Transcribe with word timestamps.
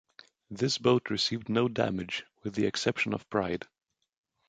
This 0.49 0.79
boat 0.79 1.11
received 1.11 1.47
no 1.47 1.67
damage 1.67 2.25
with 2.41 2.55
the 2.55 2.65
exception 2.65 3.13
of 3.13 3.29
pride. 3.29 3.67